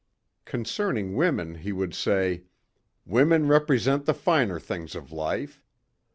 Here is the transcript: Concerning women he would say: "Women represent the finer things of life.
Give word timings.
Concerning 0.45 1.15
women 1.15 1.53
he 1.53 1.71
would 1.71 1.93
say: 1.93 2.41
"Women 3.05 3.47
represent 3.47 4.05
the 4.07 4.15
finer 4.15 4.59
things 4.59 4.95
of 4.95 5.11
life. 5.11 5.61